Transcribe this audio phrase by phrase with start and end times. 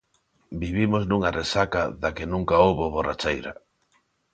[0.61, 3.51] Vivimos nunha resaca da que nunca houbo borracheira.